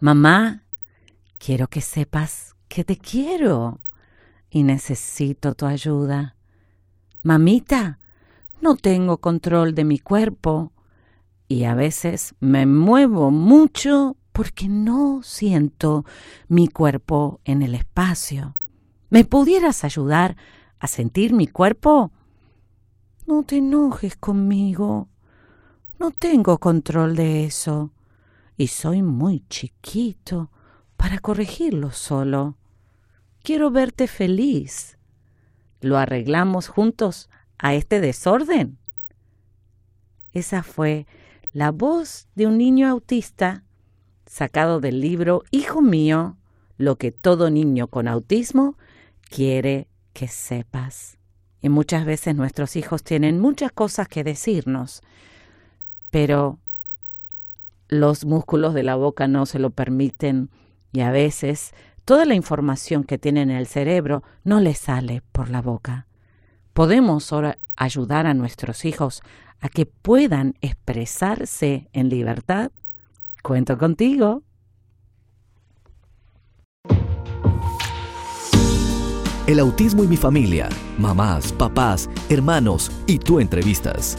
Mamá, 0.00 0.64
quiero 1.38 1.68
que 1.68 1.80
sepas 1.80 2.54
que 2.68 2.84
te 2.84 2.96
quiero 2.96 3.80
y 4.50 4.62
necesito 4.62 5.54
tu 5.54 5.66
ayuda. 5.66 6.36
Mamita, 7.22 7.98
no 8.60 8.76
tengo 8.76 9.18
control 9.18 9.74
de 9.74 9.84
mi 9.84 9.98
cuerpo 9.98 10.72
y 11.48 11.64
a 11.64 11.74
veces 11.74 12.34
me 12.40 12.66
muevo 12.66 13.30
mucho 13.30 14.16
porque 14.32 14.68
no 14.68 15.22
siento 15.22 16.04
mi 16.46 16.68
cuerpo 16.68 17.40
en 17.44 17.62
el 17.62 17.74
espacio. 17.74 18.54
¿Me 19.08 19.24
pudieras 19.24 19.82
ayudar 19.82 20.36
a 20.78 20.86
sentir 20.86 21.32
mi 21.32 21.46
cuerpo? 21.46 22.12
No 23.26 23.42
te 23.42 23.56
enojes 23.56 24.14
conmigo. 24.16 25.08
No 25.98 26.10
tengo 26.10 26.58
control 26.58 27.16
de 27.16 27.44
eso. 27.44 27.92
Y 28.56 28.68
soy 28.68 29.02
muy 29.02 29.44
chiquito 29.48 30.50
para 30.96 31.18
corregirlo 31.18 31.90
solo. 31.90 32.56
Quiero 33.42 33.70
verte 33.70 34.06
feliz. 34.06 34.98
¿Lo 35.80 35.96
arreglamos 35.96 36.68
juntos 36.68 37.30
a 37.58 37.74
este 37.74 38.00
desorden? 38.00 38.78
Esa 40.32 40.62
fue 40.62 41.06
la 41.52 41.70
voz 41.70 42.28
de 42.34 42.46
un 42.46 42.58
niño 42.58 42.88
autista 42.88 43.64
sacado 44.26 44.80
del 44.80 45.00
libro 45.00 45.42
Hijo 45.50 45.80
mío, 45.80 46.36
lo 46.76 46.96
que 46.96 47.12
todo 47.12 47.50
niño 47.50 47.88
con 47.88 48.08
autismo 48.08 48.76
quiere 49.28 49.88
que 50.12 50.28
sepas. 50.28 51.18
Y 51.60 51.68
muchas 51.68 52.04
veces 52.04 52.36
nuestros 52.36 52.76
hijos 52.76 53.02
tienen 53.02 53.40
muchas 53.40 53.72
cosas 53.72 54.06
que 54.08 54.22
decirnos, 54.22 55.02
pero 56.10 56.58
los 57.88 58.24
músculos 58.24 58.74
de 58.74 58.82
la 58.82 58.96
boca 58.96 59.26
no 59.26 59.46
se 59.46 59.58
lo 59.58 59.70
permiten 59.70 60.50
y 60.92 61.00
a 61.00 61.10
veces 61.10 61.72
toda 62.04 62.24
la 62.26 62.34
información 62.34 63.04
que 63.04 63.18
tienen 63.18 63.50
en 63.50 63.56
el 63.56 63.66
cerebro 63.66 64.22
no 64.44 64.60
les 64.60 64.78
sale 64.78 65.22
por 65.32 65.50
la 65.50 65.62
boca. 65.62 66.06
Podemos 66.74 67.24
ayudar 67.78 68.26
a 68.26 68.34
nuestros 68.34 68.84
hijos 68.84 69.22
a 69.60 69.68
que 69.68 69.86
puedan 69.86 70.54
expresarse 70.60 71.88
en 71.92 72.08
libertad, 72.08 72.70
cuento 73.42 73.78
contigo. 73.78 74.42
El 79.46 79.60
autismo 79.60 80.04
y 80.04 80.08
mi 80.08 80.18
familia, 80.18 80.68
mamás, 80.98 81.52
papás, 81.52 82.10
hermanos 82.28 82.92
y 83.06 83.18
tú 83.18 83.40
entrevistas. 83.40 84.18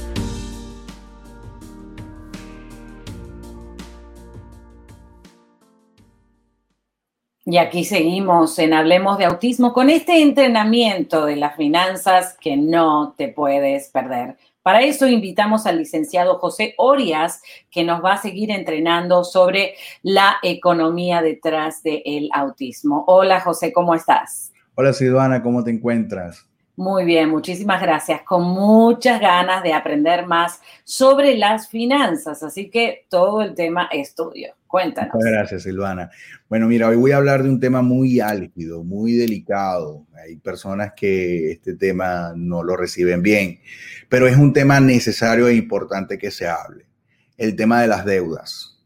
Y 7.52 7.58
aquí 7.58 7.84
seguimos 7.84 8.60
en 8.60 8.76
Hablemos 8.76 9.18
de 9.18 9.26
Autismo 9.26 9.74
con 9.74 9.90
este 9.90 10.22
entrenamiento 10.22 11.26
de 11.26 11.36
las 11.36 11.56
finanzas 11.56 12.38
que 12.40 12.56
no 12.56 13.16
te 13.18 13.30
puedes 13.30 13.90
perder. 13.90 14.38
Para 14.62 14.84
eso 14.84 15.08
invitamos 15.08 15.66
al 15.66 15.80
licenciado 15.80 16.38
José 16.38 16.76
Orias, 16.78 17.42
que 17.72 17.84
nos 17.84 18.06
va 18.06 18.14
a 18.14 18.22
seguir 18.22 18.52
entrenando 18.52 19.24
sobre 19.24 19.74
la 20.04 20.36
economía 20.44 21.24
detrás 21.24 21.82
del 21.82 22.30
autismo. 22.34 23.04
Hola 23.08 23.42
José, 23.42 23.74
¿cómo 23.74 23.96
estás? 23.96 24.54
Hola 24.76 24.94
Silvana, 24.94 25.42
¿cómo 25.42 25.64
te 25.64 25.72
encuentras? 25.72 26.46
Muy 26.76 27.04
bien, 27.04 27.32
muchísimas 27.32 27.82
gracias. 27.82 28.22
Con 28.22 28.44
muchas 28.44 29.20
ganas 29.20 29.64
de 29.64 29.74
aprender 29.74 30.28
más 30.28 30.62
sobre 30.84 31.36
las 31.36 31.68
finanzas, 31.68 32.44
así 32.44 32.70
que 32.70 33.08
todo 33.10 33.42
el 33.42 33.56
tema 33.56 33.90
estudio. 33.92 34.54
Cuéntanos. 34.70 35.16
Muchas 35.16 35.32
gracias, 35.32 35.64
Silvana. 35.64 36.12
Bueno, 36.48 36.68
mira, 36.68 36.88
hoy 36.88 36.96
voy 36.96 37.12
a 37.12 37.18
hablar 37.18 37.42
de 37.42 37.50
un 37.50 37.60
tema 37.60 37.82
muy 37.82 38.20
álgido, 38.20 38.84
muy 38.84 39.14
delicado. 39.14 40.06
Hay 40.24 40.38
personas 40.38 40.94
que 40.96 41.52
este 41.52 41.76
tema 41.76 42.34
no 42.36 42.62
lo 42.62 42.78
reciben 42.78 43.24
bien, 43.24 43.60
pero 44.10 44.28
es 44.28 44.38
un 44.38 44.54
tema 44.54 44.80
necesario 44.80 45.48
e 45.48 45.56
importante 45.56 46.20
que 46.20 46.30
se 46.30 46.48
hable. 46.48 46.86
El 47.36 47.56
tema 47.56 47.82
de 47.82 47.88
las 47.88 48.06
deudas. 48.06 48.80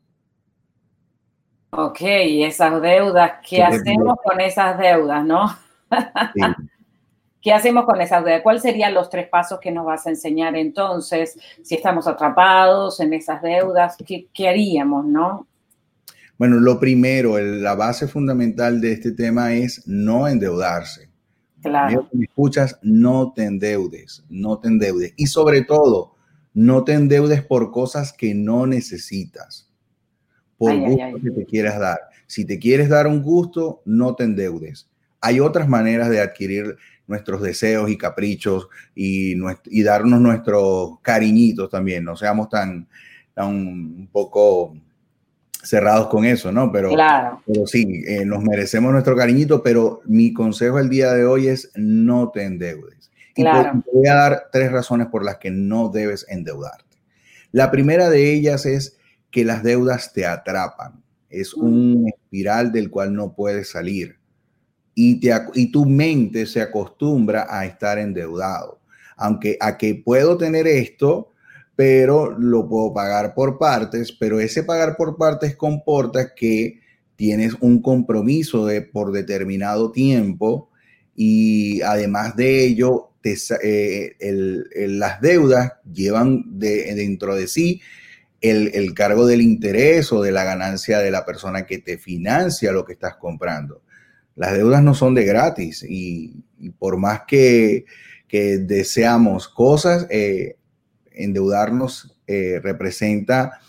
Ok, 1.71 1.99
esas 2.01 2.81
deudas, 2.81 3.33
¿qué, 3.45 3.61
hacemos 3.61 4.15
con 4.23 4.39
esas 4.39 4.77
deudas, 4.77 5.25
no? 5.25 5.49
Sí. 6.33 6.41
¿Qué 7.43 7.51
hacemos 7.51 7.83
con 7.83 7.99
esa 7.99 8.21
deuda? 8.21 8.41
¿Cuáles 8.41 8.61
serían 8.61 8.93
los 8.93 9.09
tres 9.09 9.27
pasos 9.27 9.59
que 9.59 9.69
nos 9.69 9.85
vas 9.85 10.07
a 10.07 10.11
enseñar 10.11 10.55
entonces? 10.55 11.37
Si 11.61 11.75
estamos 11.75 12.07
atrapados 12.07 13.01
en 13.01 13.13
esas 13.13 13.41
deudas, 13.41 13.97
¿qué, 13.97 14.47
haríamos, 14.47 15.03
no? 15.03 15.45
Bueno, 16.43 16.59
lo 16.59 16.77
primero, 16.77 17.39
la 17.39 17.73
base 17.73 18.05
fundamental 18.05 18.81
de 18.81 18.91
este 18.91 19.13
tema 19.13 19.53
es 19.53 19.87
no 19.87 20.27
endeudarse. 20.27 21.09
Claro. 21.61 22.09
Me 22.11 22.25
escuchas, 22.25 22.77
no 22.81 23.31
te 23.33 23.45
endeudes, 23.45 24.25
no 24.27 24.59
te 24.59 24.67
endeudes. 24.67 25.13
Y 25.15 25.27
sobre 25.27 25.61
todo, 25.61 26.15
no 26.53 26.83
te 26.83 26.95
endeudes 26.95 27.43
por 27.43 27.71
cosas 27.71 28.11
que 28.11 28.35
no 28.35 28.67
necesitas, 28.67 29.71
por 30.57 30.77
gusto 30.77 31.21
que 31.23 31.31
te 31.31 31.45
quieras 31.45 31.79
dar. 31.79 31.99
Si 32.27 32.43
te 32.43 32.59
quieres 32.59 32.89
dar 32.89 33.07
un 33.07 33.21
gusto, 33.23 33.81
no 33.85 34.13
te 34.13 34.25
endeudes. 34.25 34.89
Hay 35.21 35.39
otras 35.39 35.69
maneras 35.69 36.09
de 36.09 36.19
adquirir 36.19 36.75
nuestros 37.07 37.41
deseos 37.41 37.89
y 37.89 37.97
caprichos 37.97 38.67
y, 38.93 39.33
y 39.67 39.83
darnos 39.83 40.19
nuestros 40.19 40.99
cariñitos 41.01 41.69
también, 41.69 42.03
no 42.03 42.17
seamos 42.17 42.49
tan, 42.49 42.89
tan 43.33 43.47
un 43.55 44.09
poco 44.11 44.75
cerrados 45.63 46.07
con 46.07 46.25
eso, 46.25 46.51
¿no? 46.51 46.71
Pero, 46.71 46.89
claro. 46.89 47.41
pero 47.47 47.65
sí, 47.65 48.03
eh, 48.05 48.25
nos 48.25 48.43
merecemos 48.43 48.91
nuestro 48.91 49.15
cariñito, 49.15 49.63
pero 49.63 50.01
mi 50.05 50.33
consejo 50.33 50.77
el 50.77 50.89
día 50.89 51.13
de 51.13 51.25
hoy 51.25 51.47
es 51.47 51.71
no 51.75 52.29
te 52.29 52.43
endeudes. 52.43 53.09
Claro. 53.33 53.79
Y 53.79 53.81
te 53.81 53.89
voy 53.93 54.07
a 54.07 54.15
dar 54.15 54.43
tres 54.51 54.71
razones 54.71 55.07
por 55.07 55.23
las 55.23 55.37
que 55.37 55.49
no 55.49 55.89
debes 55.89 56.25
endeudarte. 56.29 56.97
La 57.51 57.71
primera 57.71 58.09
de 58.09 58.33
ellas 58.33 58.65
es 58.65 58.97
que 59.31 59.45
las 59.45 59.63
deudas 59.63 60.13
te 60.13 60.25
atrapan. 60.25 61.01
Es 61.29 61.55
mm. 61.55 61.63
un 61.63 62.07
espiral 62.07 62.71
del 62.71 62.91
cual 62.91 63.15
no 63.15 63.33
puedes 63.33 63.71
salir. 63.71 64.17
Y, 64.95 65.19
te, 65.19 65.31
y 65.55 65.71
tu 65.71 65.85
mente 65.85 66.45
se 66.45 66.61
acostumbra 66.61 67.47
a 67.49 67.65
estar 67.65 67.97
endeudado. 67.97 68.79
Aunque 69.15 69.57
a 69.59 69.77
que 69.77 69.95
puedo 69.95 70.37
tener 70.37 70.67
esto, 70.67 71.29
pero 71.75 72.37
lo 72.37 72.67
puedo 72.67 72.93
pagar 72.93 73.33
por 73.33 73.57
partes, 73.57 74.11
pero 74.11 74.39
ese 74.39 74.63
pagar 74.63 74.95
por 74.95 75.17
partes 75.17 75.55
comporta 75.55 76.33
que 76.35 76.79
tienes 77.15 77.53
un 77.59 77.81
compromiso 77.81 78.65
de, 78.65 78.81
por 78.81 79.11
determinado 79.11 79.91
tiempo 79.91 80.69
y 81.15 81.81
además 81.81 82.35
de 82.35 82.65
ello, 82.65 83.09
eh, 83.23 84.15
las 84.87 85.21
deudas 85.21 85.73
llevan 85.91 86.43
dentro 86.47 87.35
de 87.35 87.47
sí 87.47 87.81
el, 88.43 88.93
cargo 88.93 89.25
del 89.25 89.41
interés 89.41 90.11
o 90.11 90.21
de 90.21 90.31
la 90.31 90.43
ganancia 90.43 90.99
de 90.99 91.11
la 91.11 91.25
persona 91.25 91.65
que 91.65 91.77
te 91.77 91.97
financia 91.97 92.73
lo 92.73 92.83
que 92.83 92.93
estás 92.93 93.15
comprando. 93.15 93.81
Las 94.35 94.53
deudas 94.53 94.83
no 94.83 94.93
son 94.93 95.15
de 95.15 95.23
gratis 95.23 95.85
y, 95.87 96.43
por 96.77 96.97
más 96.97 97.21
que, 97.27 97.85
deseamos 98.29 99.47
cosas, 99.47 100.07
eh, 100.09 100.57
endeudarnos 101.15 102.15
eh, 102.27 102.59
representa 102.61 103.59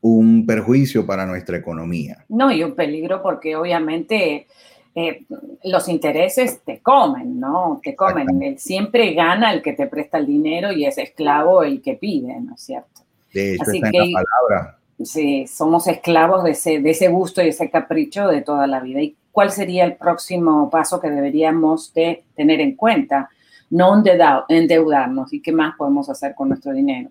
un 0.00 0.46
perjuicio 0.46 1.06
para 1.06 1.26
nuestra 1.26 1.56
economía. 1.56 2.24
No, 2.28 2.50
y 2.50 2.62
un 2.62 2.74
peligro 2.74 3.22
porque 3.22 3.54
obviamente 3.54 4.46
eh, 4.94 5.24
los 5.64 5.88
intereses 5.88 6.60
te 6.64 6.80
comen, 6.80 7.40
¿no? 7.40 7.80
Te 7.82 7.94
comen. 7.94 8.58
siempre 8.58 9.14
gana 9.14 9.52
el 9.52 9.62
que 9.62 9.72
te 9.72 9.86
presta 9.86 10.18
el 10.18 10.26
dinero 10.26 10.72
y 10.72 10.84
es 10.84 10.98
esclavo 10.98 11.62
el 11.62 11.80
que 11.80 11.94
pide, 11.94 12.38
¿no 12.40 12.54
es 12.54 12.62
cierto? 12.62 13.02
De 13.32 13.54
hecho, 13.54 13.70
está 13.70 13.88
en 13.88 14.12
la 14.12 14.22
palabra. 14.22 14.78
Sí, 15.02 15.46
somos 15.46 15.86
esclavos 15.86 16.44
de 16.44 16.50
ese, 16.50 16.80
de 16.80 16.90
ese 16.90 17.08
gusto 17.08 17.42
y 17.42 17.48
ese 17.48 17.70
capricho 17.70 18.28
de 18.28 18.42
toda 18.42 18.66
la 18.66 18.80
vida. 18.80 19.00
¿Y 19.00 19.16
cuál 19.30 19.50
sería 19.50 19.84
el 19.84 19.96
próximo 19.96 20.68
paso 20.68 21.00
que 21.00 21.10
deberíamos 21.10 21.94
de 21.94 22.24
tener 22.36 22.60
en 22.60 22.76
cuenta? 22.76 23.30
No 23.72 24.04
endeudarnos. 24.48 25.32
¿Y 25.32 25.40
qué 25.40 25.50
más 25.50 25.74
podemos 25.76 26.08
hacer 26.10 26.34
con 26.36 26.48
nuestro 26.48 26.72
dinero? 26.72 27.10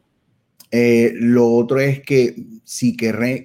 Eh, 0.69 1.11
lo 1.15 1.51
otro 1.51 1.79
es 1.79 2.01
que 2.01 2.35
si, 2.63 2.95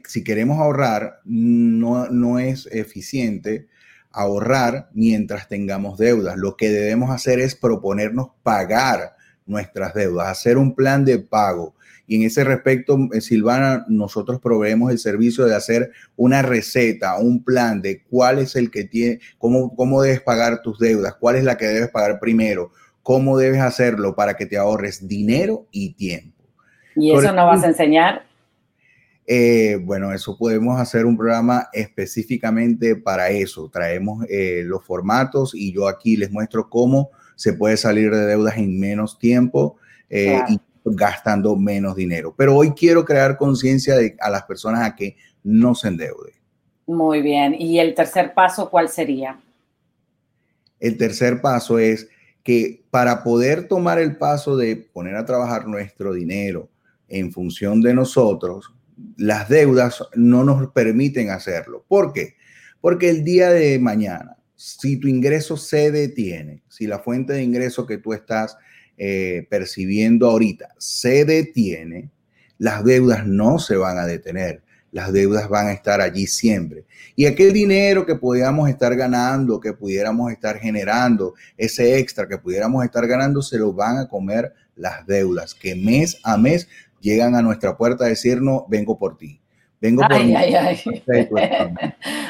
si 0.07 0.23
queremos 0.23 0.61
ahorrar, 0.61 1.21
no, 1.25 2.09
no 2.09 2.39
es 2.39 2.69
eficiente 2.71 3.69
ahorrar 4.13 4.91
mientras 4.93 5.49
tengamos 5.49 5.99
deudas. 5.99 6.37
Lo 6.37 6.57
que 6.57 6.69
debemos 6.69 7.11
hacer 7.11 7.41
es 7.41 7.55
proponernos 7.55 8.29
pagar 8.43 9.15
nuestras 9.47 9.95
deudas, 9.95 10.29
hacer 10.29 10.59
un 10.59 10.75
plan 10.75 11.05
de 11.05 11.19
pago. 11.19 11.75
Y 12.07 12.17
en 12.17 12.23
ese 12.23 12.45
respecto, 12.45 12.99
eh, 13.13 13.21
Silvana, 13.21 13.87
nosotros 13.89 14.41
proveemos 14.41 14.93
el 14.93 14.99
servicio 14.99 15.47
de 15.47 15.55
hacer 15.55 15.91
una 16.17 16.43
receta, 16.43 17.19
un 17.19 17.43
plan 17.43 17.81
de 17.81 18.03
cuál 18.05 18.39
es 18.39 18.57
el 18.57 18.71
que 18.71 18.85
tiene, 18.85 19.21
cómo, 19.39 19.75
cómo 19.75 20.03
debes 20.03 20.21
pagar 20.21 20.63
tus 20.63 20.79
deudas, 20.79 21.15
cuál 21.19 21.37
es 21.37 21.45
la 21.45 21.57
que 21.57 21.67
debes 21.67 21.91
pagar 21.91 22.21
primero, 22.21 22.73
cómo 23.07 23.39
debes 23.39 23.61
hacerlo 23.61 24.17
para 24.17 24.35
que 24.35 24.47
te 24.47 24.59
ahorres 24.59 25.07
dinero 25.07 25.69
y 25.71 25.95
tiempo. 25.95 26.43
¿Y 26.97 27.13
eso 27.13 27.33
no 27.33 27.47
vas 27.47 27.63
a 27.63 27.69
enseñar? 27.69 28.27
Eh, 29.29 29.79
bueno, 29.81 30.13
eso 30.13 30.37
podemos 30.37 30.81
hacer 30.81 31.07
un 31.07 31.17
programa 31.17 31.69
específicamente 31.73 32.97
para 32.97 33.31
eso. 33.31 33.71
Traemos 33.73 34.27
eh, 34.29 34.65
los 34.65 34.85
formatos 34.85 35.55
y 35.55 35.73
yo 35.73 35.87
aquí 35.87 36.17
les 36.17 36.33
muestro 36.33 36.69
cómo 36.69 37.11
se 37.37 37.53
puede 37.53 37.77
salir 37.77 38.11
de 38.11 38.27
deudas 38.27 38.57
en 38.57 38.77
menos 38.77 39.21
tiempo 39.21 39.77
eh, 40.11 40.41
y 40.49 40.61
gastando 40.85 41.55
menos 41.55 41.95
dinero. 41.95 42.35
Pero 42.37 42.57
hoy 42.57 42.73
quiero 42.73 43.05
crear 43.05 43.37
conciencia 43.37 43.95
a 44.19 44.31
las 44.31 44.43
personas 44.47 44.83
a 44.83 44.97
que 44.97 45.17
no 45.45 45.77
se 45.77 45.87
endeuden. 45.87 46.35
Muy 46.89 47.23
bien. 47.23 47.55
¿Y 47.57 47.79
el 47.79 47.95
tercer 47.95 48.35
paso 48.35 48.69
cuál 48.69 48.89
sería? 48.89 49.39
El 50.81 50.99
tercer 50.99 51.41
paso 51.41 51.79
es 51.79 52.09
que 52.47 52.85
para 52.93 53.25
poder 53.25 53.67
tomar 53.67 53.99
el 53.99 54.19
paso 54.19 54.57
de 54.57 54.77
poner 54.77 55.17
a 55.17 55.25
trabajar 55.25 55.67
nuestro 55.67 56.13
dinero 56.13 56.71
en 57.09 57.33
función 57.33 57.81
de 57.83 57.93
nosotros, 57.93 58.73
las 59.17 59.49
deudas 59.49 60.01
no 60.15 60.45
nos 60.45 60.71
permiten 60.71 61.31
hacerlo. 61.31 61.85
¿Por 61.89 62.13
qué? 62.13 62.37
Porque 62.81 63.11
el 63.11 63.25
día 63.25 63.51
de 63.51 63.81
mañana, 63.81 64.37
si 64.55 64.97
tu 64.97 65.09
ingreso 65.09 65.57
se 65.57 65.91
detiene, 65.91 66.63
si 66.69 66.87
la 66.87 67.01
fuente 67.01 67.33
de 67.33 67.43
ingreso 67.43 67.85
que 67.85 67.99
tú 67.99 68.13
estás 68.13 68.57
eh, 68.97 69.49
percibiendo 69.51 70.31
ahorita 70.31 70.69
se 70.79 71.25
detiene, 71.25 72.13
las 72.59 72.85
deudas 72.85 73.27
no 73.27 73.59
se 73.59 73.75
van 73.75 73.99
a 73.99 74.07
detener 74.07 74.63
las 74.97 75.13
deudas 75.13 75.47
van 75.51 75.67
a 75.67 75.73
estar 75.73 76.01
allí 76.01 76.27
siempre. 76.27 76.87
Y 77.17 77.27
aquel 77.27 77.53
dinero 77.53 78.07
que 78.07 78.15
pudiéramos 78.15 78.67
estar 78.71 78.97
ganando, 78.97 79.61
que 79.61 79.75
pudiéramos 79.75 80.33
estar 80.33 80.57
generando, 80.57 81.35
ese 81.59 81.99
extra 81.99 82.27
que 82.27 82.39
pudiéramos 82.39 82.83
estar 82.83 83.07
ganando, 83.07 83.43
se 83.43 83.59
lo 83.59 83.75
van 83.75 83.99
a 83.99 84.09
comer 84.09 84.55
las 84.75 85.07
deudas, 85.07 85.55
que 85.55 85.75
mes 85.75 86.19
a 86.25 86.39
mes 86.39 86.67
llegan 86.99 87.35
a 87.35 87.43
nuestra 87.43 87.77
puerta 87.77 88.07
a 88.07 88.09
decirnos, 88.09 88.63
vengo 88.69 88.99
por 88.99 89.19
ti. 89.19 89.39
Vengo 89.83 90.01
por 90.01 90.15
ay, 90.15 90.35
ay, 90.35 90.55
ay. 90.55 90.81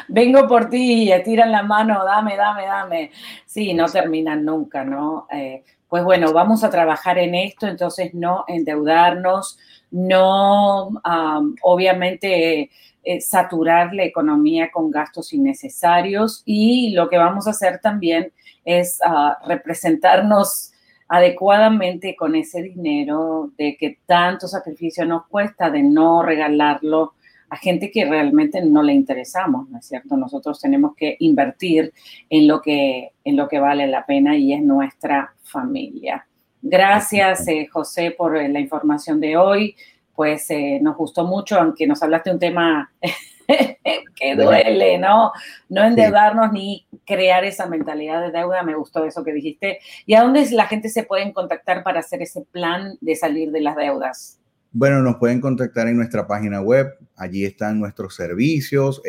Vengo 0.09 0.49
por 0.49 0.69
ti, 0.69 1.13
y 1.13 1.23
tiran 1.23 1.53
la 1.53 1.63
mano, 1.63 2.05
dame, 2.05 2.37
dame, 2.37 2.67
dame. 2.67 3.11
Sí, 3.47 3.75
no 3.75 3.87
terminan 3.87 4.45
nunca, 4.45 4.83
¿no? 4.83 5.29
Eh, 5.33 5.63
pues 5.89 6.05
bueno, 6.05 6.33
vamos 6.33 6.65
a 6.65 6.71
trabajar 6.71 7.19
en 7.19 7.35
esto, 7.35 7.67
entonces 7.67 8.13
no 8.15 8.45
endeudarnos, 8.49 9.59
no 9.91 10.91
obviamente 11.63 12.71
eh, 13.05 13.21
saturar 13.21 13.95
la 13.95 14.05
economía 14.05 14.71
con 14.73 14.91
gastos 14.91 15.33
innecesarios 15.33 16.43
y 16.45 16.91
lo 16.91 17.09
que 17.09 17.19
vamos 17.19 17.47
a 17.47 17.51
hacer 17.51 17.79
también 17.81 18.33
es 18.65 18.99
ah, 19.05 19.39
representarnos 19.47 20.73
adecuadamente 21.09 22.17
con 22.17 22.35
ese 22.35 22.63
dinero 22.63 23.53
de 23.57 23.77
que 23.77 23.99
tanto 24.07 24.49
sacrificio 24.49 25.05
nos 25.05 25.27
cuesta 25.27 25.71
de 25.71 25.85
no 25.85 26.23
regalarlo 26.23 27.15
a 27.49 27.57
gente 27.57 27.91
que 27.91 28.05
realmente 28.05 28.65
no 28.65 28.83
le 28.83 28.93
interesamos, 28.93 29.69
¿no 29.69 29.79
es 29.79 29.87
cierto? 29.87 30.17
Nosotros 30.17 30.61
tenemos 30.61 30.95
que 30.97 31.17
invertir 31.21 31.93
en 32.29 32.49
lo 32.49 32.61
que, 32.61 33.13
en 33.25 33.37
lo 33.37 33.49
que 33.49 33.61
vale 33.61 33.87
la 33.87 34.05
pena 34.05 34.37
y 34.37 34.53
es 34.53 34.63
nuestra 34.63 35.35
familia. 35.43 36.27
Gracias, 36.63 37.47
eh, 37.49 37.69
José, 37.71 38.11
por 38.11 38.37
eh, 38.37 38.49
la 38.49 38.61
información 38.61 39.21
de 39.21 39.37
hoy. 39.37 39.77
Pues 40.15 40.51
eh, 40.51 40.79
nos 40.81 40.97
gustó 40.97 41.25
mucho, 41.25 41.59
aunque 41.61 41.87
nos 41.87 42.03
hablaste 42.03 42.31
de 42.31 42.35
un 42.35 42.41
tema 42.41 42.91
que 44.17 44.35
duele, 44.35 44.99
¿no? 44.99 45.31
No 45.69 45.85
endeudarnos 45.85 46.53
ni 46.53 46.87
crear 47.05 47.45
esa 47.45 47.67
mentalidad 47.67 48.23
de 48.23 48.33
deuda. 48.33 48.63
Me 48.63 48.75
gustó 48.75 49.05
eso 49.05 49.23
que 49.23 49.33
dijiste. 49.33 49.79
¿Y 50.07 50.15
a 50.15 50.23
dónde 50.23 50.51
la 50.51 50.67
gente 50.67 50.89
se 50.89 51.05
puede 51.05 51.33
contactar 51.33 51.85
para 51.85 52.01
hacer 52.01 52.23
ese 52.23 52.41
plan 52.41 52.97
de 53.01 53.15
salir 53.15 53.53
de 53.53 53.61
las 53.61 53.77
deudas? 53.77 54.41
Bueno, 54.79 55.01
nos 55.01 55.17
pueden 55.17 55.41
contactar 55.41 55.89
en 55.89 55.97
nuestra 55.97 56.27
página 56.27 56.61
web. 56.61 56.99
Allí 57.17 57.47
están 57.47 57.81
nuestros 57.81 58.15
servicios. 58.15 59.01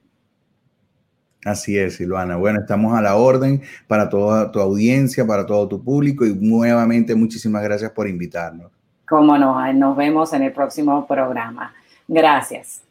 Así 1.43 1.77
es, 1.77 1.95
Silvana. 1.95 2.35
Bueno, 2.37 2.59
estamos 2.59 2.97
a 2.97 3.01
la 3.01 3.15
orden 3.15 3.61
para 3.87 4.09
toda 4.09 4.51
tu 4.51 4.59
audiencia, 4.59 5.25
para 5.25 5.45
todo 5.45 5.67
tu 5.67 5.83
público 5.83 6.25
y 6.25 6.35
nuevamente 6.35 7.15
muchísimas 7.15 7.63
gracias 7.63 7.91
por 7.91 8.07
invitarnos. 8.07 8.71
Cómo 9.07 9.37
no, 9.37 9.73
nos 9.73 9.97
vemos 9.97 10.33
en 10.33 10.43
el 10.43 10.53
próximo 10.53 11.05
programa. 11.07 11.73
Gracias. 12.07 12.83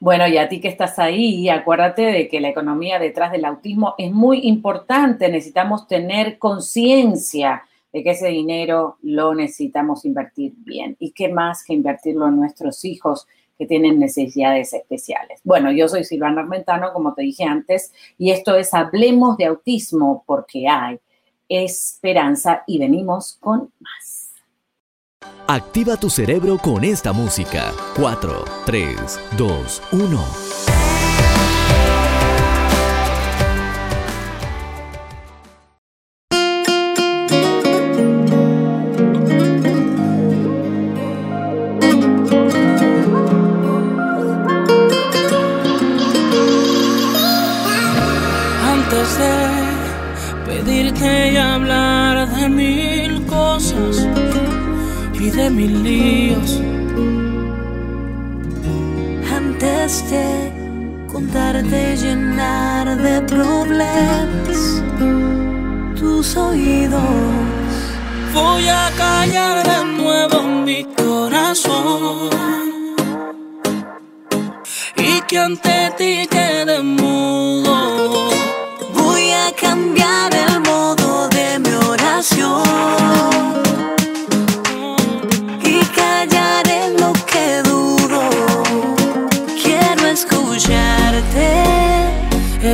Bueno, 0.00 0.26
y 0.26 0.36
a 0.36 0.48
ti 0.48 0.60
que 0.60 0.68
estás 0.68 0.98
ahí, 0.98 1.48
acuérdate 1.48 2.02
de 2.02 2.28
que 2.28 2.40
la 2.40 2.48
economía 2.48 2.98
detrás 2.98 3.30
del 3.30 3.44
autismo 3.44 3.94
es 3.96 4.10
muy 4.12 4.40
importante. 4.46 5.28
Necesitamos 5.28 5.86
tener 5.86 6.38
conciencia 6.38 7.62
de 7.92 8.02
que 8.02 8.10
ese 8.10 8.28
dinero 8.28 8.98
lo 9.02 9.34
necesitamos 9.34 10.04
invertir 10.04 10.52
bien. 10.58 10.96
¿Y 10.98 11.12
qué 11.12 11.28
más 11.28 11.64
que 11.64 11.74
invertirlo 11.74 12.26
en 12.26 12.36
nuestros 12.36 12.84
hijos? 12.84 13.26
Que 13.58 13.66
tienen 13.66 13.98
necesidades 13.98 14.72
especiales. 14.72 15.40
Bueno, 15.44 15.70
yo 15.72 15.88
soy 15.88 16.04
Silvana 16.04 16.42
Armentano, 16.42 16.92
como 16.92 17.14
te 17.14 17.22
dije 17.22 17.44
antes, 17.44 17.92
y 18.18 18.30
esto 18.30 18.56
es 18.56 18.74
Hablemos 18.74 19.36
de 19.36 19.46
Autismo 19.46 20.24
porque 20.26 20.68
hay 20.68 20.98
esperanza 21.48 22.64
y 22.66 22.78
venimos 22.78 23.36
con 23.40 23.72
más. 23.80 24.32
Activa 25.46 25.96
tu 25.96 26.10
cerebro 26.10 26.58
con 26.58 26.84
esta 26.84 27.12
música. 27.12 27.72
4, 27.96 28.44
3, 28.66 29.20
2, 29.36 29.82
1. 29.92 30.73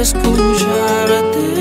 Escucharte. 0.01 1.61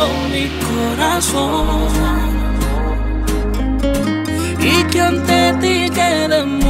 todo 0.00 0.28
mi 0.32 0.48
corazón. 0.66 1.88
Y 4.58 4.84
que 4.84 5.00
ante 5.00 5.52
ti 5.60 5.90
quedemos. 5.90 6.69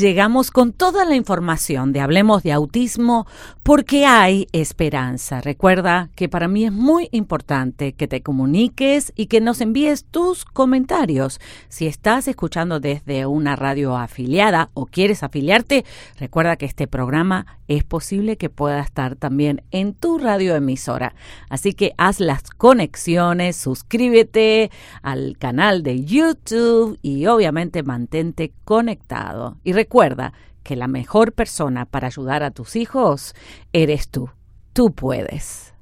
Llegamos 0.00 0.50
con 0.50 0.72
toda 0.72 1.04
la 1.04 1.14
información 1.14 1.92
de 1.92 2.00
Hablemos 2.00 2.42
de 2.42 2.52
Autismo 2.52 3.26
porque 3.62 4.06
hay 4.06 4.48
esperanza. 4.52 5.40
Recuerda 5.40 6.08
que 6.16 6.28
para 6.28 6.48
mí 6.48 6.64
es 6.64 6.72
muy 6.72 7.08
importante 7.12 7.92
que 7.92 8.08
te 8.08 8.22
comuniques 8.22 9.12
y 9.14 9.26
que 9.26 9.40
nos 9.40 9.60
envíes 9.60 10.04
tus 10.04 10.44
comentarios. 10.44 11.40
Si 11.68 11.86
estás 11.86 12.26
escuchando 12.26 12.80
desde 12.80 13.26
una 13.26 13.54
radio 13.56 13.96
afiliada 13.96 14.70
o 14.74 14.86
quieres 14.86 15.22
afiliarte, 15.22 15.84
recuerda 16.18 16.56
que 16.56 16.66
este 16.66 16.86
programa 16.86 17.46
es 17.70 17.84
posible 17.84 18.36
que 18.36 18.50
pueda 18.50 18.80
estar 18.80 19.14
también 19.14 19.62
en 19.70 19.94
tu 19.94 20.18
radioemisora. 20.18 21.14
Así 21.48 21.72
que 21.72 21.92
haz 21.98 22.18
las 22.18 22.50
conexiones, 22.50 23.56
suscríbete 23.56 24.72
al 25.02 25.38
canal 25.38 25.84
de 25.84 26.04
YouTube 26.04 26.98
y 27.00 27.26
obviamente 27.26 27.84
mantente 27.84 28.52
conectado. 28.64 29.56
Y 29.62 29.72
recuerda 29.72 30.32
que 30.64 30.74
la 30.74 30.88
mejor 30.88 31.32
persona 31.32 31.86
para 31.86 32.08
ayudar 32.08 32.42
a 32.42 32.50
tus 32.50 32.74
hijos 32.74 33.34
eres 33.72 34.08
tú. 34.08 34.30
Tú 34.72 34.92
puedes. 34.92 35.72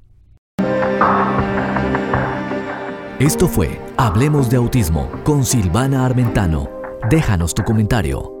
Esto 3.19 3.47
fue 3.47 3.81
Hablemos 3.97 4.49
de 4.51 4.57
Autismo 4.57 5.11
con 5.23 5.43
Silvana 5.43 6.05
Armentano. 6.05 6.69
Déjanos 7.09 7.55
tu 7.55 7.63
comentario 7.63 8.38